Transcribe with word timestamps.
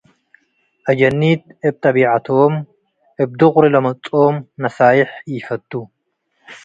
አጀኒት 0.89 1.43
እብ 1.67 1.73
ጠቢዐቶም፡ 1.83 2.53
እብ 3.21 3.29
ዱቅሪ 3.39 3.63
ለመጽኦም 3.73 4.35
ነሳዬሕ 4.63 5.09
ኢፈቱ። 5.33 5.71